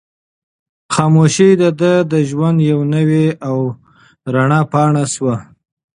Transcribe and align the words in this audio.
خاموشي 0.93 1.49
د 1.61 1.63
ده 1.81 1.93
د 2.11 2.13
ژوند 2.29 2.57
یوه 2.69 2.85
نوې 2.95 3.27
او 3.47 3.57
رڼه 4.33 4.59
پاڼه 4.71 5.03
شوه. 5.13 5.35